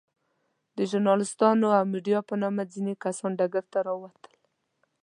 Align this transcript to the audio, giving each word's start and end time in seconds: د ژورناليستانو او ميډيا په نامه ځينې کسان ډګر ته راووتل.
د 0.75 0.77
ژورناليستانو 0.89 1.67
او 1.77 1.83
ميډيا 1.93 2.19
په 2.29 2.33
نامه 2.41 2.63
ځينې 2.73 2.93
کسان 3.03 3.31
ډګر 3.39 3.65
ته 3.71 3.79
راووتل. 3.87 4.33